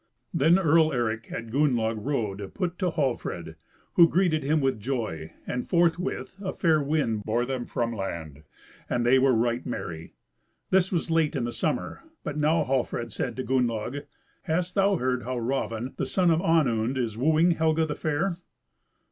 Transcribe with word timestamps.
Then 0.33 0.57
Earl 0.57 0.91
Eric 0.91 1.27
had 1.27 1.51
Gunnlaug 1.51 2.03
rowed 2.03 2.55
put 2.55 2.79
to 2.79 2.89
Hallfred, 2.89 3.55
who 3.93 4.09
greeted 4.09 4.41
him 4.41 4.59
with 4.59 4.79
joy; 4.79 5.31
and 5.45 5.69
forthwith 5.69 6.37
a 6.43 6.53
fair 6.53 6.81
wind 6.81 7.23
bore 7.23 7.45
them 7.45 7.67
from 7.67 7.93
land, 7.93 8.41
and 8.89 9.05
they 9.05 9.19
were 9.19 9.35
right 9.35 9.63
merry. 9.63 10.15
This 10.71 10.91
was 10.91 11.11
late 11.11 11.35
in 11.35 11.43
the 11.43 11.51
summer: 11.51 12.01
but 12.23 12.35
now 12.35 12.63
Hallfred 12.63 13.11
said 13.11 13.35
to 13.35 13.43
Gunnlaug, 13.43 14.07
"Hast 14.41 14.73
thou 14.73 14.95
heard 14.95 15.19
of 15.19 15.25
how 15.27 15.37
Raven, 15.37 15.93
the 15.97 16.07
son 16.07 16.31
of 16.31 16.41
Onund, 16.41 16.97
is 16.97 17.15
wooing 17.15 17.51
Helga 17.51 17.85
the 17.85 17.93
Fair?" 17.93 18.37